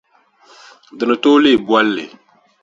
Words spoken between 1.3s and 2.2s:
leei bolli.